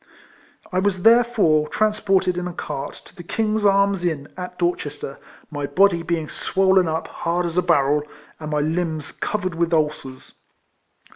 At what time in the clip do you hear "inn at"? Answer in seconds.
4.03-4.57